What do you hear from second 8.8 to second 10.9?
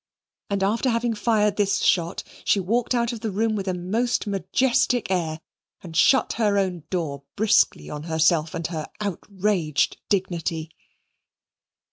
outraged dignity.